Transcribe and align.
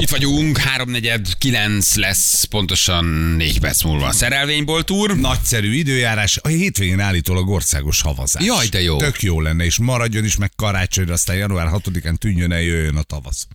Itt 0.00 0.08
vagyunk, 0.08 0.58
háromnegyed, 0.58 1.26
kilenc 1.38 1.94
lesz 1.94 2.44
pontosan 2.44 3.04
négy 3.36 3.60
perc 3.60 3.82
múlva. 3.82 4.12
Szerelvényból 4.12 4.84
túr. 4.84 5.16
Nagyszerű 5.16 5.72
időjárás, 5.72 6.38
a 6.42 6.48
hétvégén 6.48 7.00
állítólag 7.00 7.48
országos 7.48 8.00
havazás. 8.00 8.44
Jaj, 8.44 8.66
de 8.66 8.82
jó. 8.82 8.96
Tök 8.98 9.22
jó 9.22 9.40
lenne, 9.40 9.64
és 9.64 9.78
maradjon 9.78 10.24
is 10.24 10.36
meg 10.36 10.50
karácsonyra, 10.56 11.12
aztán 11.12 11.36
január 11.36 11.68
6-án 11.72 12.16
tűnjön 12.16 12.52
el, 12.52 12.60
jöjjön 12.60 12.96
a 12.96 13.02
tavasz. 13.02 13.46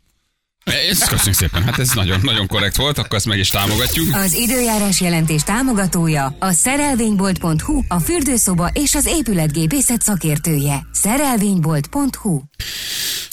Ezt 0.64 1.07
köszönjük 1.07 1.36
szépen, 1.36 1.64
hát 1.64 1.80
ez 1.80 1.91
nagyon, 1.93 2.20
nagyon 2.23 2.48
korrekt 2.48 2.75
volt, 2.75 2.98
akkor 2.98 3.16
ezt 3.18 3.25
meg 3.25 3.38
is 3.39 3.50
támogatjuk. 3.50 4.16
Az 4.16 4.34
időjárás 4.34 5.02
jelentés 5.02 5.41
támogatója 5.43 6.36
a 6.39 6.52
szerelvénybolt.hu, 6.52 7.82
a 7.88 8.00
fürdőszoba 8.00 8.70
és 8.73 8.94
az 8.95 9.05
épületgépészet 9.05 10.02
szakértője. 10.02 10.86
Szerelvénybolt.hu 10.91 12.41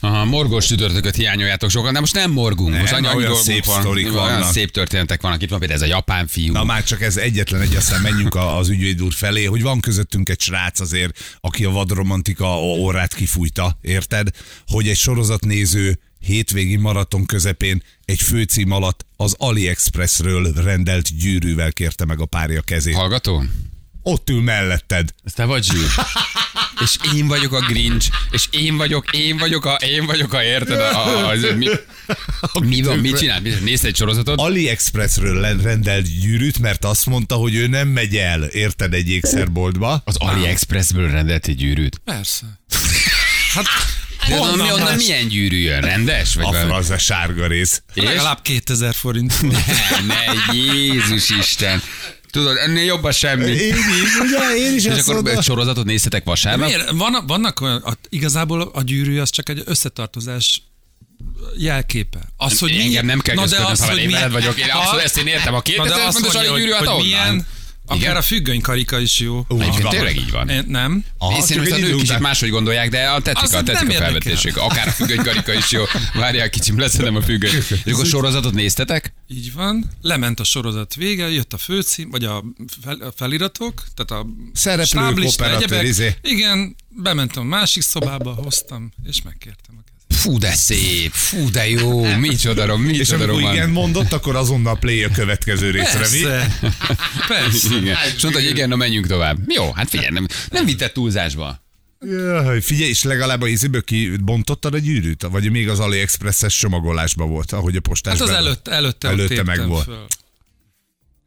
Aha, 0.03 0.25
morgós 0.25 0.67
csütörtököt 0.67 1.15
hiányoljátok 1.15 1.71
sokan, 1.71 1.93
de 1.93 2.01
most 2.01 2.15
nem 2.15 2.31
morgunk. 2.31 2.79
Most 2.79 2.93
Nem, 2.93 2.95
annyi 3.05 3.07
olyan 3.07 3.19
dolgunk 3.21 3.45
szép 3.45 3.65
van, 3.65 3.81
sztorik 3.81 4.05
olyan 4.07 4.17
vannak. 4.17 4.53
szép 4.53 4.71
történetek 4.71 5.23
vannak. 5.23 5.43
Itt 5.43 5.51
van 5.51 5.59
például 5.59 5.81
ez 5.83 5.87
a 5.89 5.91
japán 5.93 6.27
fiú. 6.27 6.53
Na 6.53 6.65
már 6.65 6.85
csak 6.85 7.03
ez 7.03 7.17
egyetlen 7.17 7.61
egy, 7.61 7.75
aztán 7.77 8.01
menjünk 8.01 8.35
a- 8.35 8.57
az 8.59 8.69
ügyvéd 8.69 9.03
úr 9.03 9.13
felé, 9.13 9.45
hogy 9.45 9.63
van 9.63 9.81
közöttünk 9.81 10.29
egy 10.29 10.41
srác 10.41 10.81
azért, 10.81 11.19
aki 11.41 11.65
a 11.65 11.71
vadromantika 11.71 12.61
órát 12.61 13.15
kifújta, 13.15 13.79
érted? 13.81 14.29
Hogy 14.67 14.89
egy 14.89 14.97
sorozatnéző 14.97 15.99
hétvégi 16.21 16.77
maraton 16.77 17.27
közepén 17.27 17.83
egy 18.05 18.21
főcím 18.21 18.71
alatt 18.71 19.07
az 19.17 19.35
AliExpressről 19.39 20.53
rendelt 20.53 21.17
gyűrűvel 21.19 21.73
kérte 21.73 22.05
meg 22.05 22.21
a 22.21 22.27
párja 22.27 22.61
kezét. 22.61 22.95
Hallgató? 22.95 23.45
Ott 24.03 24.31
ül 24.31 24.43
melletted. 24.43 25.15
Ez 25.25 25.33
te 25.33 25.45
vagy 25.45 25.65
Zsül. 25.65 25.87
És 26.83 26.97
én 27.15 27.27
vagyok 27.27 27.53
a 27.53 27.61
Grinch, 27.61 28.11
és 28.31 28.47
én 28.51 28.77
vagyok, 28.77 29.13
én 29.13 29.37
vagyok 29.37 29.65
a, 29.65 29.75
én 29.75 30.07
vagyok 30.07 30.33
a, 30.33 30.43
érted? 30.43 30.81
A, 30.81 31.07
a, 31.07 31.29
az, 31.29 31.47
mi, 31.57 31.67
mi 32.61 32.83
van, 32.83 32.99
mit 32.99 33.19
csinál? 33.19 33.41
Nézd 33.41 33.85
egy 33.85 33.97
sorozatot? 33.97 34.39
AliExpressről 34.39 35.41
len- 35.41 35.63
rendelt 35.63 36.21
gyűrűt, 36.21 36.59
mert 36.59 36.85
azt 36.85 37.07
mondta, 37.07 37.35
hogy 37.35 37.55
ő 37.55 37.67
nem 37.67 37.89
megy 37.89 38.17
el, 38.17 38.43
érted, 38.43 38.95
egy 38.95 39.11
ékszerboltba. 39.11 40.03
Az 40.05 40.17
AliExpressből 40.17 41.11
rendelt 41.11 41.47
egy 41.47 41.57
gyűrűt. 41.57 42.01
Persze. 42.05 42.61
Hát 43.55 43.67
De 44.29 44.35
onnan, 44.41 44.59
mi, 44.59 44.73
onnan 44.73 44.95
milyen 44.97 45.29
gyűrű 45.29 45.57
jön? 45.57 45.81
Rendes? 45.81 46.35
Vagy 46.35 46.45
A 46.45 46.49
valami? 46.51 46.69
fraza 46.71 46.99
sárga 46.99 47.47
rész. 47.47 47.83
És? 47.95 48.03
legalább 48.03 48.43
2000 48.43 48.95
forint. 48.95 49.43
Ne, 49.43 49.59
ne, 50.07 50.53
Jézus 50.55 51.31
Isten. 51.31 51.83
Tudod, 52.31 52.57
ennél 52.57 52.85
jobb 52.85 53.05
a 53.05 53.13
semmi. 53.13 53.51
Én 53.51 53.75
is, 53.75 54.19
ugye? 54.21 54.57
Én 54.67 54.75
is 54.75 54.85
És 54.85 54.99
akkor 54.99 55.15
mondom. 55.15 55.37
egy 55.37 55.43
sorozatot 55.43 55.85
néztetek 55.85 56.25
vasárnap? 56.25 56.67
Miért? 56.69 56.91
Van, 56.91 57.25
vannak 57.27 57.61
olyan, 57.61 57.77
a, 57.83 57.93
igazából 58.09 58.61
a 58.75 58.83
gyűrű 58.83 59.19
az 59.19 59.31
csak 59.31 59.49
egy 59.49 59.63
összetartozás 59.65 60.63
jelképe. 61.57 62.19
Az, 62.37 62.59
hogy 62.59 62.71
Engem 62.71 62.87
milyen- 62.87 63.05
nem 63.05 63.21
kell 63.21 63.35
Na, 63.35 63.47
de 63.47 63.59
az, 63.65 63.85
hogy 63.85 63.95
milyen- 63.95 64.11
veled 64.11 64.33
vagyok. 64.33 64.59
Én 64.59 64.69
abszolút 64.71 65.03
ezt 65.05 65.17
én 65.19 65.27
értem. 65.27 65.53
A 65.55 65.57
Na, 65.57 65.63
2000 65.63 65.97
de 65.97 66.03
azt 66.05 66.13
fontos 66.13 66.33
mondja, 66.35 66.51
a 66.51 66.55
hogy, 66.55 66.63
gyűrű, 66.63 66.73
hát 66.73 66.81
hogy 66.81 66.89
onnan. 66.89 67.07
milyen, 67.07 67.47
akár 67.91 68.03
Igen? 68.03 68.17
a 68.17 68.23
függönykarika 68.23 68.99
is 68.99 69.19
jó. 69.19 69.45
Egyébként 69.49 69.83
van. 69.83 69.91
tényleg 69.93 70.17
így 70.17 70.31
van. 70.31 70.49
Én, 70.49 70.65
nem? 70.67 71.05
Aha, 71.19 71.37
Én 71.37 71.43
szerintem 71.43 71.73
egy 71.73 71.83
a 71.83 71.87
nők 71.87 71.97
kicsit 71.97 72.19
máshogy 72.19 72.51
gondolják, 72.51 72.89
de 72.91 73.09
a 73.09 73.21
tetszik, 73.21 73.53
a, 73.53 73.63
tetszik 73.63 73.89
a 73.89 73.93
felvetésük. 73.93 74.57
Akár 74.57 74.89
a 74.89 74.91
függönykarika 74.91 75.53
is 75.53 75.71
jó. 75.71 75.83
Várjál, 76.15 76.51
kicsim, 76.51 76.79
leszedem 76.79 77.17
a 77.17 77.23
függöny. 77.23 77.51
És 77.85 77.93
akkor 77.93 78.07
sorozatot 78.07 78.53
néztetek? 78.55 79.13
Így 79.29 79.53
van. 79.53 79.91
Lement 80.03 80.41
a 80.41 80.45
sorozat 80.45 80.95
vége, 80.95 81.31
jött 81.31 81.53
a 81.53 81.59
főcím, 81.59 82.11
vagy 82.11 82.25
a, 82.25 82.45
fel, 82.83 82.97
a 83.01 83.13
feliratok, 83.17 83.83
tehát 83.95 84.23
a 84.23 84.27
Szereplők, 84.53 84.87
stáblista, 84.87 85.45
operatőr, 85.45 85.67
egyebek. 85.67 85.87
izé. 85.87 86.15
Igen, 86.23 86.77
bementem 86.89 87.43
a 87.43 87.47
másik 87.47 87.83
szobába, 87.83 88.33
hoztam, 88.33 88.93
és 89.05 89.23
megkértem 89.23 89.75
a. 89.79 89.89
Fú, 90.15 90.39
de 90.39 90.53
szép, 90.55 91.11
fú, 91.13 91.51
de 91.51 91.69
jó, 91.69 92.17
micsoda 92.17 92.67
rom, 92.67 92.89
És 92.89 92.97
micsoda 92.97 93.23
amikor 93.25 93.41
igen 93.41 93.55
román. 93.55 93.71
mondott, 93.71 94.13
akkor 94.13 94.37
azonnal 94.37 94.79
play 94.79 95.03
a 95.05 95.11
következő 95.11 95.71
részre. 95.71 95.99
Mi? 95.99 96.21
Persze. 96.23 96.59
Persze. 97.29 97.77
Igen. 97.77 97.97
És 98.17 98.23
mondta, 98.23 98.41
hogy 98.41 98.51
igen, 98.51 98.69
na 98.69 98.77
menjünk 98.77 99.07
tovább. 99.07 99.39
Jó, 99.49 99.73
hát 99.73 99.89
figyelj, 99.89 100.11
nem, 100.13 100.27
nem 100.51 100.65
vitted 100.65 100.93
túlzásba. 100.93 101.63
Jaj, 102.07 102.61
figyelj, 102.61 102.89
és 102.89 103.03
legalább 103.03 103.43
a 103.43 103.47
izéből 103.47 103.83
kibontottad 103.83 104.75
a 104.75 104.79
gyűrűt? 104.79 105.23
Vagy 105.31 105.51
még 105.51 105.69
az 105.69 105.79
AliExpress-es 105.81 106.57
csomagolásban 106.57 107.29
volt, 107.29 107.53
ahogy 107.53 107.77
a 107.77 107.81
postás 107.81 108.13
Hát 108.13 108.29
az 108.29 108.31
előtt, 108.35 108.69
előtte, 108.69 109.09
Előtte 109.09 109.43
meg 109.43 109.67
volt. 109.67 109.85
Föl. 109.85 110.07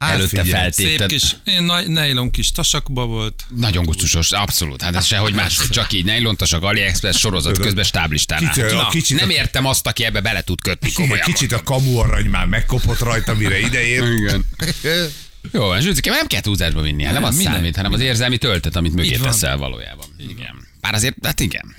Hát 0.03 0.13
Előtte 0.13 0.41
figyelj. 0.43 0.49
feltépted. 0.49 1.09
Szép 1.09 1.19
kis, 1.19 1.35
én 1.53 1.63
na- 1.63 1.81
nylon 1.81 2.31
kis 2.31 2.51
tasakba 2.51 3.05
volt. 3.05 3.43
Nagyon 3.55 3.83
gusztusos, 3.85 4.31
abszolút. 4.31 4.81
Hát 4.81 4.95
ez 4.95 5.05
sehogy 5.05 5.33
más, 5.33 5.59
csak 5.69 5.93
így 5.93 6.05
nejlontasak, 6.05 6.63
AliExpress 6.63 7.19
sorozat 7.19 7.57
közben 7.57 7.83
stáblistán. 7.83 8.51
Kicsit- 8.91 9.19
nem 9.19 9.29
értem 9.29 9.65
azt, 9.65 9.87
aki 9.87 10.03
ebbe 10.03 10.21
bele 10.21 10.41
tud 10.41 10.61
kötni 10.61 10.91
komolyan. 10.91 11.25
kicsit 11.25 11.51
a 11.51 11.63
kamu 11.63 11.97
arany 11.97 12.25
már 12.25 12.45
megkopott 12.45 12.99
rajta, 12.99 13.33
mire 13.33 13.59
ideér. 13.59 14.03
Igen. 14.03 14.45
Jó 15.51 15.65
van, 15.65 15.81
Zsuzsike, 15.81 16.09
nem 16.09 16.27
kell 16.27 16.41
túlzásba 16.41 16.81
vinni, 16.81 17.03
hát 17.03 17.13
nem 17.13 17.21
Nem, 17.21 17.31
az 17.31 17.37
minden- 17.37 17.53
számít, 17.53 17.75
hanem 17.75 17.93
az 17.93 17.99
érzelmi 17.99 18.37
töltet, 18.37 18.75
amit 18.75 18.93
mögé 18.93 19.15
teszel 19.17 19.57
valójában. 19.57 20.05
Igen. 20.17 20.62
Bár 20.83 20.93
azért, 20.93 21.15
hát 21.25 21.39
igen. 21.39 21.75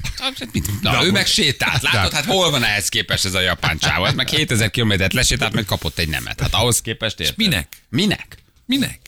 Na, 0.81 0.91
De 0.91 1.05
ő 1.07 1.11
meg 1.11 1.27
sétált, 1.27 1.83
látod, 1.83 2.13
hát 2.13 2.25
hol 2.25 2.51
van 2.51 2.65
ehhez 2.65 2.89
képest 2.89 3.25
ez 3.25 3.35
a 3.35 3.41
japán 3.41 3.79
csáv? 3.79 4.05
Ez 4.05 4.15
meg 4.15 4.27
2000 4.27 4.71
kilométert 4.71 5.13
lesétált, 5.13 5.53
meg 5.53 5.65
kapott 5.65 5.99
egy 5.99 6.09
nemet. 6.09 6.41
Hát 6.41 6.55
ahhoz 6.55 6.81
képest 6.81 7.21
érted? 7.21 7.37
minek? 7.37 7.69
Minek? 7.89 8.37
Minek? 8.67 9.01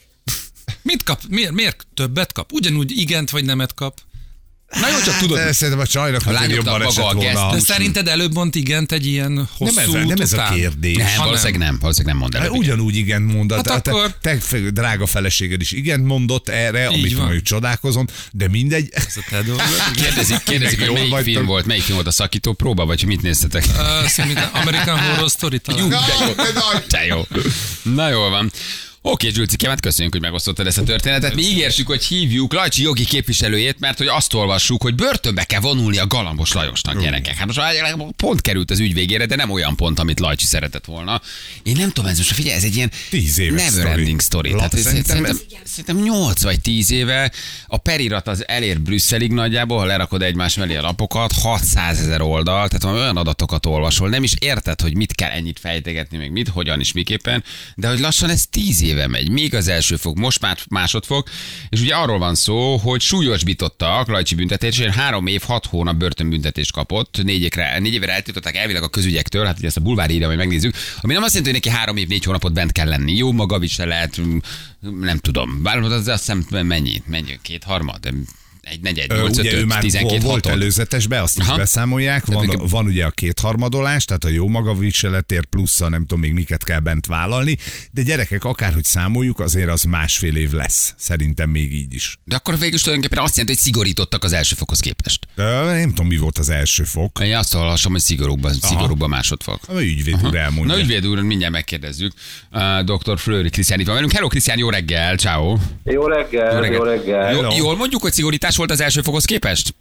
Mit 0.83 1.03
kap? 1.03 1.21
Miért, 1.29 1.53
miért 1.53 1.87
többet 1.95 2.33
kap? 2.33 2.53
Ugyanúgy 2.53 2.91
igent 2.99 3.31
vagy 3.31 3.45
nemet 3.45 3.75
kap. 3.75 4.01
Na 4.81 4.89
jó, 4.89 4.97
csak 5.05 5.17
tudod, 5.19 5.39
De 5.39 5.53
szerintem 5.53 5.83
a 5.83 5.87
csajnak 5.87 6.21
azért 6.21 6.39
lányoknak 6.41 6.57
jobban 6.65 6.73
maga 6.73 6.85
esett 6.91 7.05
a 7.05 7.15
volna. 7.15 7.55
De 7.55 7.61
szerinted 7.61 8.09
előbb 8.09 8.35
mond 8.35 8.57
igent 8.57 8.93
egy 8.93 9.07
ilyen 9.07 9.49
hosszú 9.57 9.75
Nem 9.75 9.85
ez, 9.85 9.95
a- 9.95 9.99
nem 10.07 10.21
ez 10.21 10.33
a 10.33 10.49
kérdés. 10.55 10.97
nem, 10.97 11.07
valószínűleg 11.17 11.59
nem, 11.59 11.79
valószínűleg 11.81 12.15
nem 12.15 12.23
mond 12.23 12.35
el. 12.35 12.41
Hát 12.41 12.51
ugyanúgy 12.51 12.97
igen 12.97 13.23
mondott. 13.23 13.57
Hát 13.57 13.69
Hát 13.69 13.89
akkor- 13.89 14.17
te, 14.21 14.39
te, 14.51 14.59
drága 14.59 15.07
feleséged 15.07 15.61
is 15.61 15.71
igen 15.73 16.01
mondott 16.01 16.49
erre, 16.49 16.87
amit 16.87 17.13
van. 17.13 17.23
mondjuk 17.23 17.43
csodálkozom, 17.45 18.07
de 18.33 18.49
mindegy. 18.49 18.89
Ez 18.93 19.17
a 19.17 19.21
te 19.31 19.43
dolgod. 19.43 19.65
Kérdezik, 20.03 20.43
kérdezik 20.43 20.81
hogy 20.81 20.93
melyik 20.93 21.11
vagytok. 21.11 21.33
film 21.35 21.47
volt, 21.47 21.67
melyik 21.67 21.83
film 21.83 21.95
volt 21.95 22.09
a 22.09 22.13
szakító 22.13 22.53
próba, 22.53 22.85
vagy 22.87 22.99
hogy 23.01 23.09
mit 23.09 23.23
néztetek? 23.23 23.65
Uh, 24.19 24.61
American 24.61 24.99
Horror 25.01 25.31
Story 25.31 25.59
talán. 25.59 25.81
Jó. 25.83 25.89
De 26.89 27.05
jó. 27.07 27.27
Na 27.83 28.09
jól 28.09 28.31
van. 28.31 28.53
Oké, 29.09 29.29
Zsülcikém, 29.31 29.71
hát 29.71 29.81
köszönjük, 29.81 30.13
hogy 30.13 30.23
megosztottad 30.23 30.67
ezt 30.67 30.79
a 30.79 30.83
történetet. 30.83 31.35
Mi 31.35 31.43
ígérsük, 31.43 31.87
hogy 31.87 32.05
hívjuk 32.05 32.53
Lajcsi 32.53 32.83
jogi 32.83 33.05
képviselőjét, 33.05 33.79
mert 33.79 33.99
hogy 33.99 34.07
azt 34.07 34.35
olvassuk, 34.35 34.83
hogy 34.83 34.95
börtönbe 34.95 35.45
kell 35.45 35.61
vonulni 35.61 35.99
a 35.99 36.07
Galambos 36.07 36.53
Lajosnak 36.53 37.01
gyerekek. 37.03 37.35
Hát 37.35 37.47
most 37.47 37.61
pont 38.17 38.41
került 38.41 38.71
az 38.71 38.79
ügy 38.79 38.95
végére, 38.95 39.27
de 39.27 39.37
nem 39.37 39.51
olyan 39.51 39.77
pont, 39.77 39.99
amit 39.99 40.21
Lajcsi 40.21 40.47
szeretett 40.47 40.85
volna. 40.85 41.21
Én 41.63 41.77
nem 41.77 41.91
tudom, 41.91 42.11
ez 42.11 42.17
most 42.17 42.33
figyelj, 42.33 42.57
ez 42.57 42.65
egy 42.65 42.77
ilyen 42.77 42.91
Tíz 43.11 43.39
éves 43.39 43.71
never 43.75 43.99
ending 43.99 44.21
story. 44.21 44.51
Tehát 44.51 44.75
ez- 44.75 44.83
szerintem 44.83 45.25
szerintem, 45.25 45.61
szerintem 45.65 46.03
8 46.03 46.43
vagy 46.43 46.61
10 46.61 46.91
éve 46.91 47.33
a 47.67 47.77
perirat 47.77 48.29
az 48.29 48.49
elér 48.49 48.81
Brüsszelig 48.81 49.33
nagyjából, 49.33 49.79
ha 49.79 49.85
lerakod 49.85 50.23
egymás 50.23 50.55
mellé 50.55 50.77
a 50.77 50.83
lapokat, 50.83 51.33
600 51.33 52.01
ezer 52.01 52.21
oldal, 52.21 52.69
tehát 52.69 52.83
valami 52.83 53.01
olyan 53.01 53.17
adatokat 53.17 53.67
olvasol, 53.67 54.09
nem 54.09 54.23
is 54.23 54.35
érted, 54.39 54.81
hogy 54.81 54.97
mit 54.97 55.15
kell 55.15 55.31
ennyit 55.31 55.59
fejtegetni, 55.59 56.17
meg 56.17 56.31
mit, 56.33 56.49
hogyan 56.49 56.81
is, 56.81 56.93
miképpen, 56.93 57.45
de 57.75 57.89
hogy 57.89 57.99
lassan 58.01 58.31
ez 58.31 58.47
10 58.51 58.83
éve 58.83 58.95
megy, 59.07 59.31
még 59.31 59.55
az 59.55 59.69
első 59.69 59.97
fok, 59.97 60.17
most 60.17 60.41
már 60.41 60.59
másodfok, 60.69 61.29
és 61.69 61.81
ugye 61.81 61.95
arról 61.95 62.19
van 62.19 62.35
szó, 62.35 62.77
hogy 62.77 63.01
súlyosbítottak 63.01 64.09
Lajcsi 64.09 64.35
büntetésén, 64.35 64.91
három 64.91 65.27
év, 65.27 65.43
hat 65.43 65.67
hónap 65.67 65.97
börtönbüntetést 65.97 66.73
kapott, 66.73 67.23
négy, 67.23 67.43
évre, 67.43 67.79
négy 67.79 67.95
évre 67.95 68.13
eltiltották 68.13 68.57
elvileg 68.57 68.83
a 68.83 68.89
közügyektől, 68.89 69.45
hát 69.45 69.59
ugye 69.59 69.67
ezt 69.67 69.77
a 69.77 69.81
bulvár 69.81 70.11
írja, 70.11 70.27
majd 70.27 70.39
megnézzük, 70.39 70.75
ami 71.01 71.13
nem 71.13 71.23
azt 71.23 71.35
jelenti, 71.35 71.55
hogy 71.55 71.63
neki 71.65 71.79
három 71.79 71.97
év, 71.97 72.09
négy 72.09 72.25
hónapot 72.25 72.53
bent 72.53 72.73
kell 72.73 72.89
lenni. 72.89 73.17
Jó 73.17 73.33
maga 73.33 73.59
viselet, 73.59 74.21
nem 75.01 75.19
tudom, 75.19 75.63
bár 75.63 75.79
az 75.79 76.09
azt 76.09 76.33
hiszem 76.33 76.67
mennyi, 76.67 77.03
mennyi, 77.07 77.39
két 77.43 77.65
harmad, 77.65 78.09
egy 78.71 78.81
negyed, 78.81 79.13
nyolc, 79.13 79.39
ugye 79.39 79.53
ő 79.53 79.57
ötöt, 79.57 79.67
már 79.67 79.81
tizenkét, 79.81 80.23
volt 80.23 80.45
hatod. 80.45 80.61
előzetesbe, 80.61 81.23
azt 81.23 81.39
is 81.39 81.45
Aha. 81.47 81.57
beszámolják. 81.57 82.25
Van, 82.27 82.47
Tehát 82.47 82.71
van 82.71 82.87
ugye 82.87 83.05
a 83.05 83.11
kétharmadolás, 83.11 84.05
tehát 84.05 84.25
a 84.25 84.29
jó 84.29 84.49
magaviseletért 84.49 85.45
plusz 85.47 85.81
a 85.81 85.89
nem 85.89 86.01
tudom 86.01 86.21
még 86.21 86.33
miket 86.33 86.65
kell 86.65 86.79
bent 86.81 87.07
vállalni, 87.07 87.57
de 87.91 88.03
gyerekek, 88.03 88.45
akárhogy 88.45 88.85
számoljuk, 88.85 89.41
azért 89.41 89.69
az 89.69 89.83
másfél 89.83 90.37
év 90.37 90.53
lesz. 90.53 90.95
Szerintem 90.97 91.51
még 91.51 91.75
így 91.75 91.95
is. 91.95 92.19
De 92.25 92.37
akkor 92.37 92.59
végül 92.59 92.75
is 92.75 92.81
tulajdonképpen 92.83 93.25
azt 93.25 93.37
jelenti, 93.37 93.55
hogy 93.57 93.65
szigorítottak 93.73 94.25
az 94.25 94.33
első 94.33 94.55
fokhoz 94.55 94.81
képest. 94.81 95.27
Ö, 95.35 95.65
Nem 95.65 95.89
tudom, 95.89 96.07
mi 96.07 96.17
volt 96.17 96.39
az 96.39 96.49
első 96.49 96.85
fok. 96.85 97.19
Én 97.23 97.37
azt 97.37 97.55
olvasom, 97.55 97.93
hogy 97.93 98.01
szigorúbban, 98.01 98.53
szigorúbban 98.53 99.09
másodfok. 99.09 99.61
A 99.69 99.81
ügyvéd 99.81 100.27
úr 100.27 100.37
elmondja. 100.37 100.75
Na 100.75 100.81
ügyvéd 100.81 101.07
úr, 101.07 101.21
mindjárt 101.21 101.53
megkérdezzük. 101.53 102.13
Uh, 102.53 102.81
Dr. 102.81 103.19
Flőri 103.19 103.51
Krisztián 103.51 103.81
itt 103.81 103.87
van 103.87 103.95
velünk. 103.95 104.13
Hello 104.13 104.29
Krisztián, 104.29 104.59
jó 104.59 104.71
reggel, 104.71 105.17
ciao. 105.17 105.57
Jó 105.85 106.07
reggel, 106.07 106.73
jó 106.73 106.83
reggel. 106.83 107.33
Jó, 107.33 107.41
jól 107.57 107.77
mondjuk, 107.77 108.03
hogy 108.03 108.13
szigorítás 108.13 108.56
volt 108.57 108.71
az 108.71 108.81
első 108.81 109.01
fokhoz 109.01 109.25
képest? 109.25 109.75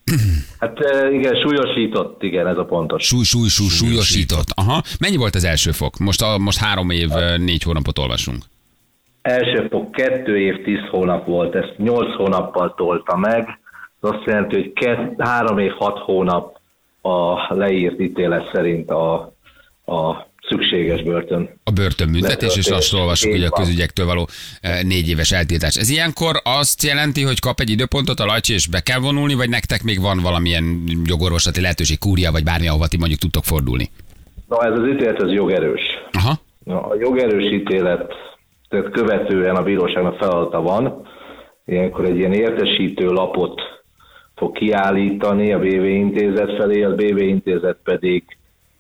Hát 0.60 0.80
igen, 1.12 1.36
súlyosított, 1.36 2.24
igen, 2.24 2.48
ez 2.48 2.58
a 2.58 2.66
pontos. 2.66 3.04
Súly, 3.04 3.24
súly, 3.24 3.48
súly, 3.48 3.68
súlyosított. 3.68 4.48
Aha. 4.56 4.84
Mennyi 5.00 5.16
volt 5.16 5.36
az 5.36 5.44
első 5.44 5.72
fok? 5.72 5.98
Most, 5.98 6.22
a, 6.22 6.38
most 6.38 6.58
három 6.58 6.90
év, 6.90 7.10
négy 7.38 7.64
hónapot 7.64 8.00
olvasunk. 8.00 8.44
Első 9.22 9.68
fok 9.70 9.92
kettő 9.92 10.40
év, 10.40 10.64
tíz 10.64 10.80
hónap 10.92 11.26
volt, 11.26 11.56
ezt 11.56 11.74
nyolc 11.78 12.16
hónappal 12.16 12.74
tolta 12.78 13.18
meg. 13.18 13.60
Ez 14.02 14.10
azt 14.10 14.26
jelenti, 14.26 14.56
hogy 14.56 14.74
kett, 14.74 15.14
három 15.18 15.58
év, 15.58 15.72
hat 15.72 15.98
hónap 16.00 16.60
a 17.02 17.54
leírt 17.56 18.00
ítélet 18.00 18.50
szerint 18.54 18.90
a, 18.90 19.14
a 19.86 20.28
szükséges 20.50 21.04
börtön. 21.04 21.50
A 21.64 21.72
börtönbüntetés, 21.72 22.58
és 22.58 22.68
azt 22.68 22.94
olvasjuk, 22.94 23.32
hogy 23.34 23.44
a 23.44 23.50
közügyektől 23.50 24.06
való 24.06 24.28
eh, 24.62 24.84
négy 24.84 25.10
éves 25.10 25.32
eltiltás. 25.32 25.76
Ez 25.76 25.90
ilyenkor 25.90 26.36
azt 26.44 26.84
jelenti, 26.84 27.24
hogy 27.24 27.40
kap 27.40 27.60
egy 27.60 27.70
időpontot 27.70 28.20
a 28.20 28.26
Lajcsi, 28.26 28.54
és 28.54 28.68
be 28.68 28.80
kell 28.80 29.00
vonulni, 29.00 29.34
vagy 29.34 29.50
nektek 29.50 29.84
még 29.84 30.02
van 30.02 30.20
valamilyen 30.22 30.84
jogorvoslati 31.06 31.62
lehetőség, 31.62 32.00
kúria, 32.00 32.32
vagy 32.32 32.44
bármi, 32.44 32.68
ahova 32.68 32.88
ti 32.88 32.98
mondjuk 32.98 33.20
tudtok 33.20 33.44
fordulni? 33.44 33.90
Na 34.48 34.66
ez 34.66 34.80
az 34.80 34.88
ítélet, 34.88 35.22
ez 35.22 35.32
jogerős. 35.32 35.82
Aha. 36.12 36.40
Na, 36.64 36.82
a 36.82 36.96
jogerős 37.00 37.52
ítélet 37.52 38.14
tehát 38.70 38.92
követően 38.92 39.56
a 39.56 39.64
bíróságnak 39.64 40.18
feladata 40.18 40.62
van, 40.62 41.08
ilyenkor 41.66 42.06
egy 42.06 42.18
ilyen 42.18 42.34
értesítő 42.34 43.08
lapot 43.08 43.62
fog 44.36 44.58
kiállítani 44.58 45.54
a 45.54 45.60
BV 45.60 45.84
intézet 45.84 46.56
felé, 46.56 46.84
a 46.84 46.96
BV 46.96 47.18
intézet 47.18 47.78
pedig 47.84 48.35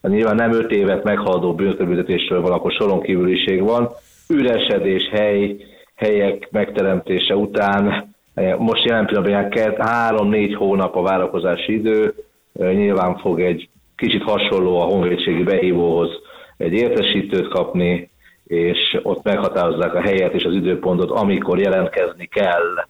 hát 0.05 0.13
nyilván 0.13 0.35
nem 0.35 0.51
öt 0.51 0.71
évet 0.71 1.03
meghaladó 1.03 1.53
büntetésről 1.53 2.41
van, 2.41 2.51
akkor 2.51 2.71
soron 2.71 3.01
kívüliség 3.01 3.61
van, 3.61 3.89
üresedés 4.29 5.09
hely, 5.11 5.55
helyek 5.95 6.47
megteremtése 6.51 7.35
után, 7.35 8.13
eh, 8.33 8.55
most 8.57 8.83
jelen 8.83 9.05
pillanatban 9.05 9.87
három-négy 9.87 10.55
hónap 10.55 10.95
a 10.95 11.01
várakozási 11.01 11.73
idő, 11.73 12.13
eh, 12.59 12.73
nyilván 12.73 13.17
fog 13.17 13.41
egy 13.41 13.69
kicsit 13.95 14.23
hasonló 14.23 14.81
a 14.81 14.85
honvédségi 14.85 15.43
behívóhoz 15.43 16.09
egy 16.57 16.73
értesítőt 16.73 17.47
kapni, 17.47 18.09
és 18.47 18.99
ott 19.03 19.23
meghatározzák 19.23 19.93
a 19.93 20.01
helyet 20.01 20.33
és 20.33 20.43
az 20.43 20.53
időpontot, 20.53 21.11
amikor 21.11 21.59
jelentkezni 21.59 22.25
kell. 22.25 22.85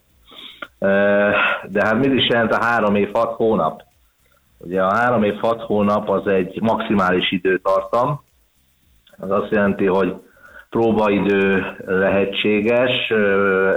Eh, 0.79 1.33
De 1.69 1.85
hát 1.85 1.99
mit 1.99 2.13
is 2.13 2.27
jelent 2.27 2.51
a 2.51 2.63
három 2.63 2.95
év, 2.95 3.09
hat 3.13 3.33
hónap? 3.33 3.84
Ugye 4.57 4.81
a 4.81 4.93
három 4.93 5.23
év, 5.23 5.35
hat 5.39 5.61
hónap 5.61 6.09
az 6.09 6.27
egy 6.27 6.61
maximális 6.61 7.31
időtartam, 7.31 8.21
az 9.17 9.31
azt 9.31 9.51
jelenti, 9.51 9.85
hogy 9.85 10.15
próbaidő 10.69 11.75
lehetséges, 11.85 13.09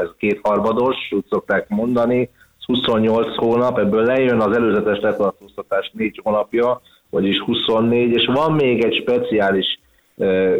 ez 0.03 0.09
kétharmados, 0.17 0.97
úgy 1.11 1.25
szokták 1.31 1.69
mondani, 1.69 2.21
ez 2.59 2.65
28 2.65 3.37
hónap, 3.37 3.79
ebből 3.79 4.05
lejön 4.05 4.41
az 4.41 4.57
előzetes 4.57 5.01
letartóztatás 5.01 5.91
4 5.95 6.21
hónapja, 6.23 6.81
vagyis 7.11 7.39
24, 7.39 8.13
és 8.13 8.27
van 8.27 8.53
még 8.53 8.85
egy 8.85 8.95
speciális 8.95 9.81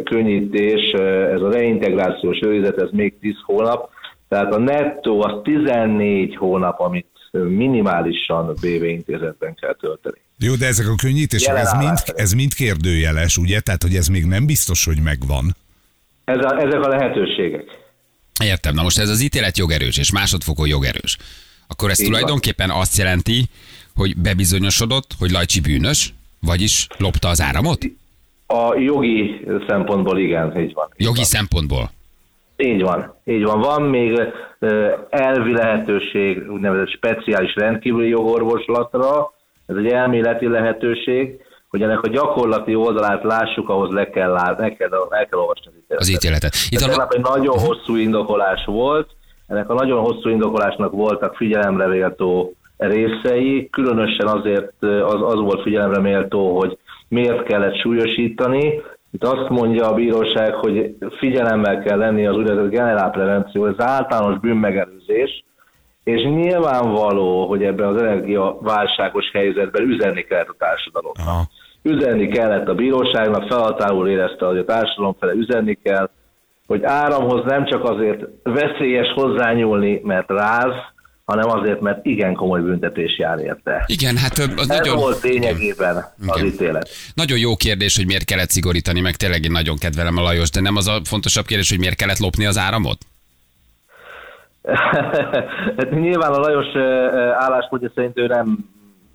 könnyítés, 0.03 0.91
ez 1.31 1.41
a 1.41 1.51
reintegrációs 1.51 2.39
őrizet, 2.41 2.81
ez 2.81 2.89
még 2.91 3.19
10 3.19 3.35
hónap, 3.45 3.89
tehát 4.27 4.53
a 4.53 4.59
nettó 4.59 5.23
az 5.23 5.33
14 5.43 6.35
hónap, 6.35 6.79
amit 6.79 7.18
minimálisan 7.31 8.53
BV 8.53 8.83
intézetben 8.83 9.55
kell 9.55 9.75
tölteni. 9.75 10.17
Jó, 10.37 10.55
de 10.55 10.65
ezek 10.65 10.87
a 10.87 10.95
könnyítések, 10.95 11.57
ez 11.57 11.73
mind, 11.77 11.97
ez 12.15 12.31
mind 12.31 12.53
kérdőjeles, 12.53 13.37
ugye? 13.37 13.59
Tehát, 13.59 13.83
hogy 13.83 13.95
ez 13.95 14.07
még 14.07 14.25
nem 14.25 14.45
biztos, 14.45 14.85
hogy 14.85 15.01
megvan. 15.03 15.55
Ez 16.25 16.37
a, 16.37 16.59
ezek 16.59 16.81
a 16.81 16.87
lehetőségek. 16.87 17.63
Értem, 18.43 18.73
na 18.73 18.81
most 18.81 18.97
ez 18.97 19.09
az 19.09 19.21
ítélet 19.21 19.57
jogerős, 19.57 19.97
és 19.97 20.11
másodfokon 20.11 20.67
jogerős. 20.67 21.17
Akkor 21.67 21.89
ez 21.89 21.99
Így 21.99 22.05
van. 22.05 22.13
tulajdonképpen 22.15 22.69
azt 22.69 22.97
jelenti, 22.97 23.43
hogy 23.95 24.17
bebizonyosodott, 24.17 25.11
hogy 25.19 25.31
Lajcsi 25.31 25.59
bűnös, 25.61 26.13
vagyis 26.39 26.87
lopta 26.97 27.27
az 27.27 27.41
áramot? 27.41 27.85
A 28.47 28.75
jogi 28.79 29.45
szempontból 29.67 30.19
igen, 30.19 30.59
így 30.59 30.73
van. 30.73 30.87
Így 30.97 31.05
Jogi 31.05 31.17
van. 31.17 31.25
szempontból. 31.25 31.91
Így 32.57 32.81
van, 32.81 33.15
így 33.25 33.43
van. 33.43 33.59
Van 33.59 33.81
még 33.81 34.19
elvi 35.09 35.51
lehetőség, 35.51 36.51
úgynevezett 36.51 36.89
speciális 36.89 37.55
rendkívüli 37.55 38.09
jogorvoslatra, 38.09 39.33
ez 39.65 39.75
egy 39.75 39.87
elméleti 39.87 40.47
lehetőség, 40.47 41.41
hogy 41.69 41.81
ennek 41.81 42.01
a 42.01 42.07
gyakorlati 42.07 42.75
oldalát 42.75 43.23
lássuk, 43.23 43.69
ahhoz 43.69 43.93
le 43.93 44.09
kell, 44.09 44.31
le 44.31 44.75
kell, 44.77 45.07
el 45.09 45.27
kell 45.27 45.39
olvasni 45.39 45.71
az 45.71 45.77
ítéletet. 45.77 45.99
Az 45.99 46.09
ítéletet. 46.09 46.53
Itt 46.69 46.79
a, 46.79 47.07
egy 47.09 47.21
nagyon 47.21 47.59
hosszú 47.59 47.95
indokolás 47.95 48.65
volt, 48.65 49.09
ennek 49.47 49.69
a 49.69 49.73
nagyon 49.73 49.99
hosszú 49.99 50.29
indokolásnak 50.29 50.91
voltak 50.91 51.35
figyelemre 51.35 51.87
méltó 51.87 52.53
részei, 52.77 53.69
különösen 53.69 54.27
azért 54.27 54.73
az, 54.81 55.21
az 55.21 55.39
volt 55.39 55.61
figyelemre 55.61 55.99
méltó, 55.99 56.57
hogy 56.57 56.77
miért 57.07 57.43
kellett 57.43 57.79
súlyosítani. 57.79 58.81
Itt 59.11 59.23
azt 59.23 59.49
mondja 59.49 59.87
a 59.87 59.93
bíróság, 59.93 60.53
hogy 60.53 60.95
figyelemmel 61.17 61.79
kell 61.83 61.97
lenni 61.97 62.25
az 62.27 62.35
úgynevezett 62.35 62.69
generálprevenció, 62.69 63.65
ez 63.65 63.75
általános 63.77 64.39
bűnmegelőzés, 64.39 65.43
és 66.03 66.21
nyilvánvaló, 66.23 67.47
hogy 67.47 67.63
ebben 67.63 67.87
az 67.87 68.01
energiaválságos 68.01 69.31
helyzetben 69.33 69.83
üzenni 69.83 70.21
kellett 70.21 70.47
a 70.47 70.55
társadalomnak. 70.57 71.27
Aha. 71.27 71.43
Üzenni 71.81 72.27
kellett 72.27 72.67
a 72.67 72.75
bíróságnak, 72.75 73.47
felhatáról 73.47 74.09
érezte, 74.09 74.45
hogy 74.45 74.57
a 74.57 74.65
társadalom 74.65 75.15
fele 75.19 75.33
üzenni 75.33 75.77
kell, 75.83 76.09
hogy 76.67 76.83
áramhoz 76.83 77.43
nem 77.45 77.65
csak 77.65 77.83
azért 77.83 78.25
veszélyes 78.43 79.13
hozzányúlni, 79.13 80.01
mert 80.03 80.29
ráz, 80.29 80.73
hanem 81.29 81.49
azért, 81.49 81.81
mert 81.81 82.05
igen 82.05 82.33
komoly 82.33 82.61
büntetés 82.61 83.17
jár 83.17 83.39
érte. 83.39 83.83
igen, 83.85 84.17
hát 84.17 84.37
az 84.37 84.49
Ez 84.57 84.67
nagyon, 84.67 84.95
volt 84.95 85.21
lényegében 85.21 85.95
az 85.95 86.37
Igen. 86.37 86.45
ítélet. 86.45 86.89
nagyon 87.13 87.37
jó 87.37 87.55
kérdés, 87.55 87.95
hogy 87.95 88.05
miért 88.05 88.25
kellett 88.25 88.49
szigorítani, 88.49 88.99
meg 89.01 89.15
tényleg 89.15 89.43
én 89.43 89.51
nagyon 89.51 89.77
kedvelem 89.77 90.17
a 90.17 90.21
Lajos, 90.21 90.49
de 90.49 90.61
nem 90.61 90.75
az 90.75 90.87
a 90.87 90.99
fontosabb 91.03 91.45
kérdés, 91.45 91.69
hogy 91.69 91.79
miért 91.79 91.95
kellett 91.95 92.17
lopni 92.17 92.45
az 92.45 92.57
áramot? 92.57 92.97
hát 95.77 95.91
nyilván 95.91 96.31
a 96.31 96.39
Lajos 96.39 96.75
álláspontja 97.33 97.91
szerint 97.95 98.17
ő 98.17 98.27
nem, 98.27 98.57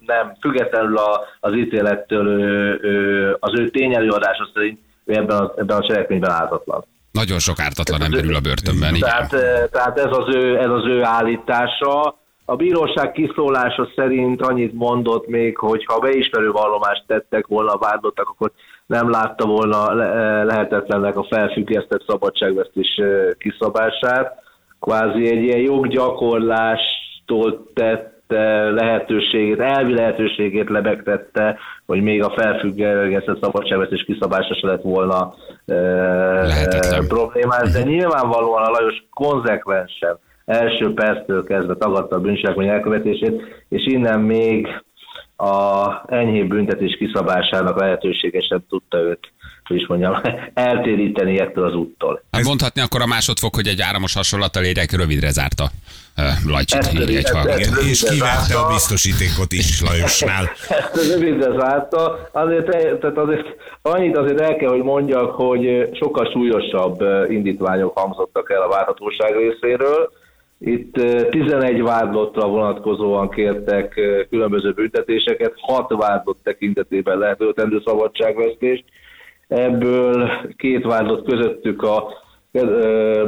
nem 0.07 0.37
függetlenül 0.41 0.97
a, 0.97 1.21
az 1.41 1.55
ítélettől 1.55 2.27
ő, 2.27 2.79
ő, 2.83 3.37
az 3.41 3.59
ő 3.59 3.71
tényelőadása 3.71 4.51
szerint 4.55 4.79
ő 5.05 5.15
ebben 5.15 5.37
a, 5.37 5.53
ebben 5.57 5.77
a 5.77 5.87
cselekményben 5.87 6.31
ártatlan. 6.31 6.85
Nagyon 7.21 7.39
sok 7.39 7.61
ártatlan 7.61 8.03
ember 8.03 8.25
ül 8.25 8.35
a 8.35 8.41
börtönben. 8.41 8.95
Tehát, 8.95 9.33
ö, 9.33 9.65
tehát 9.71 9.99
ez, 9.99 10.11
az 10.11 10.35
ő, 10.35 10.59
ez 10.59 10.71
az 10.71 10.87
ő 10.87 11.05
állítása. 11.05 12.19
A 12.45 12.57
bíróság 12.57 13.13
kiszólása 13.13 13.89
szerint 13.97 14.43
annyit 14.43 14.73
mondott 14.73 15.27
még, 15.27 15.57
hogy 15.57 15.85
ha 15.85 15.99
beismerő 15.99 16.51
vallomást 16.51 17.05
tettek 17.07 17.47
volna 17.47 17.73
a 17.73 17.79
vádlottak, 17.79 18.29
akkor 18.29 18.53
nem 18.87 19.11
látta 19.11 19.47
volna 19.47 19.95
le- 19.95 20.45
lehetetlennek 20.45 21.17
a 21.17 21.27
felfüggesztett 21.31 22.05
szabadságvesztés 22.07 22.99
ö, 22.99 23.31
kiszabását. 23.39 24.43
Kvázi 24.81 25.31
egy 25.31 25.43
ilyen 25.43 25.61
joggyakorlástól 25.61 27.71
tette 28.27 28.71
lehetőségét, 28.71 29.61
elvi 29.61 29.95
lehetőségét 29.95 30.69
lebegtette, 30.69 31.59
hogy 31.87 32.03
még 32.03 32.23
a 32.23 32.33
felfüggesztett 32.37 33.43
szabadságvesztés 33.43 34.05
kiszabása 34.05 34.55
se 34.55 34.67
lett 34.67 34.83
volna 34.83 35.35
ö, 35.65 35.75
Lehetetlen. 35.75 37.03
ö, 37.03 37.07
problémás, 37.07 37.73
de 37.73 37.83
nyilvánvalóan 37.83 38.63
a 38.63 38.71
Lajos 38.71 39.05
konzekvensen 39.11 40.19
első 40.45 40.95
perctől 40.95 41.45
kezdve 41.45 41.75
tagadta 41.75 42.17
a 42.17 42.21
bűncselekmény 42.21 42.69
elkövetését, 42.69 43.65
és 43.69 43.87
innen 43.87 44.21
még 44.21 44.69
a 45.37 45.91
enyhébb 46.07 46.49
büntetés 46.49 46.97
kiszabásának 46.97 47.81
lehetősége 47.81 48.41
sem 48.41 48.65
tudta 48.69 48.99
őt, 48.99 49.33
hogy 49.69 49.77
is 49.77 49.87
mondjam, 49.87 50.21
eltéríteni 50.55 51.39
ettől 51.39 51.65
az 51.65 51.75
úttól. 51.75 52.23
Hát 52.31 52.45
mondhatni 52.45 52.81
akkor 52.81 53.01
a 53.01 53.07
másodfok, 53.07 53.55
hogy 53.55 53.67
egy 53.67 53.81
áramos 53.81 54.15
hasonlattal 54.15 54.65
érek 54.65 54.93
rövidre 54.93 55.31
zárta 55.31 55.71
Lajcsit, 56.47 56.79
Ezt- 56.79 56.93
írja 56.93 57.19
egy 57.19 57.89
és 57.91 58.03
kiverte 58.03 58.59
a 58.59 58.69
biztosítékot 58.69 59.53
is 59.53 59.83
Lajosnál. 59.83 60.45
Ezt 60.79 61.13
rövidre 61.13 61.59
zárta. 61.59 62.29
Azért, 62.33 62.71
tehát 63.01 63.19
azért 63.19 63.47
annyit 63.83 64.17
azért 64.17 64.41
el 64.41 64.57
kell, 64.57 64.71
hogy 64.71 64.83
mondjak, 64.83 65.31
hogy 65.31 65.89
sokkal 65.93 66.31
súlyosabb 66.33 67.01
indítványok 67.29 67.99
hangzottak 67.99 68.51
el 68.51 68.63
a 68.63 68.69
várhatóság 68.69 69.37
részéről. 69.37 70.13
Itt 70.59 70.99
eh, 70.99 71.25
11 71.31 71.83
vádlottra 71.83 72.49
vonatkozóan 72.49 73.31
kértek 73.31 73.97
eh, 73.97 74.27
különböző 74.31 74.73
büntetéseket, 74.73 75.53
6 75.57 75.93
vádlott 75.97 76.39
tekintetében 76.43 77.19
lehet 77.19 77.41
öltendő 77.41 77.83
szabadságvesztést. 77.85 78.85
Ebből 79.49 80.31
két 80.57 80.85
vádlott 80.85 81.27
közöttük 81.29 81.83
a 81.83 82.23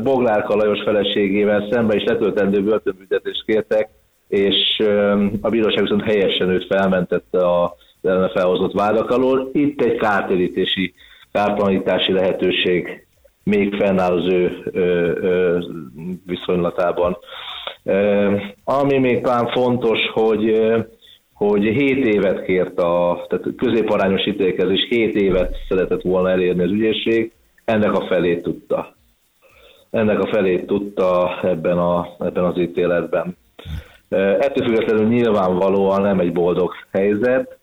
Boglárka 0.02 0.54
Lajos 0.54 0.82
feleségével 0.82 1.68
szemben 1.70 1.96
is 1.96 2.04
letöltendő 2.04 2.62
börtönbüntetést 2.62 3.44
kértek, 3.44 3.88
és 4.28 4.82
a 5.40 5.48
bíróság 5.48 5.82
viszont 5.82 6.02
helyesen 6.02 6.48
őt 6.48 6.66
felmentette 6.66 7.38
a 7.38 7.74
ellene 8.02 8.28
felhozott 8.28 8.72
vádak 8.72 9.10
alól. 9.10 9.50
Itt 9.52 9.82
egy 9.82 9.96
kártérítési, 9.96 10.94
kártalanítási 11.32 12.12
lehetőség 12.12 13.06
még 13.42 13.74
fennáll 13.74 14.12
az 14.12 14.32
ő 14.32 14.72
viszonylatában. 16.26 17.16
Ami 18.64 18.98
még 18.98 19.20
talán 19.20 19.48
fontos, 19.48 19.98
hogy 20.12 20.72
hogy 21.36 21.62
7 21.62 22.06
évet 22.06 22.44
kért 22.44 22.78
a, 22.78 23.24
tehát 23.28 23.46
középarányos 23.56 24.26
ítélkezés 24.26 24.86
7 24.88 25.14
évet 25.14 25.56
szeretett 25.68 26.02
volna 26.02 26.30
elérni 26.30 26.62
az 26.62 26.70
ügyészség, 26.70 27.32
ennek 27.64 27.92
a 27.92 28.06
felét 28.06 28.42
tudta. 28.42 28.94
Ennek 29.90 30.20
a 30.20 30.26
felét 30.26 30.66
tudta 30.66 31.38
ebben, 31.42 31.78
a, 31.78 32.08
ebben 32.18 32.44
az 32.44 32.58
ítéletben. 32.58 33.36
Ö, 34.08 34.16
Ettől 34.18 34.66
függetlenül 34.66 35.06
nyilvánvalóan 35.06 36.02
nem 36.02 36.20
egy 36.20 36.32
boldog 36.32 36.72
helyzet. 36.92 37.58